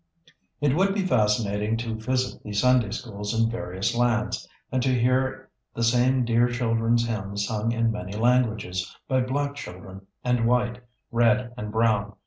[0.61, 5.51] ]It would be fascinating to visit the Sunday Schools in various lands, and to hear
[5.75, 10.79] the same dear children's hymns sung in many languages by black children and white,
[11.11, 12.13] red, and brown.